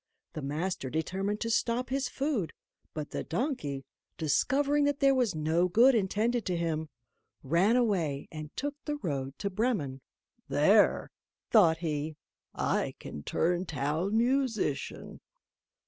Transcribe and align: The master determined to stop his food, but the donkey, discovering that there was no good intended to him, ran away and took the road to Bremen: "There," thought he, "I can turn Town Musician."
The 0.33 0.41
master 0.41 0.89
determined 0.89 1.41
to 1.41 1.51
stop 1.51 1.91
his 1.91 2.09
food, 2.09 2.53
but 2.95 3.11
the 3.11 3.23
donkey, 3.23 3.85
discovering 4.17 4.85
that 4.85 4.99
there 4.99 5.13
was 5.13 5.35
no 5.35 5.67
good 5.67 5.93
intended 5.93 6.43
to 6.47 6.57
him, 6.57 6.89
ran 7.43 7.75
away 7.75 8.27
and 8.31 8.49
took 8.57 8.73
the 8.85 8.95
road 8.95 9.37
to 9.37 9.51
Bremen: 9.51 10.01
"There," 10.47 11.11
thought 11.51 11.77
he, 11.77 12.15
"I 12.55 12.95
can 12.97 13.21
turn 13.21 13.67
Town 13.67 14.17
Musician." 14.17 15.19